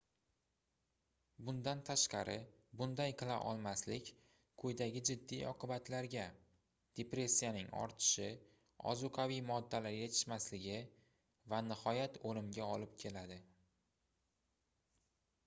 bundan 1.47 1.81
tashqari 1.89 2.35
bunday 2.79 3.11
qila 3.21 3.33
olmaslik 3.49 4.07
quyidagi 4.63 5.03
jiddiy 5.09 5.43
oqibatlarga 5.49 6.23
depressiyaning 7.01 7.69
ortishi 7.83 8.29
ozuqaviy 8.93 9.41
moddalar 9.51 9.97
yetishmasligi 9.99 10.79
va 11.53 11.59
nihoyat 11.69 12.17
oʻlimga 12.31 12.71
olib 12.77 12.97
keladi 13.05 13.37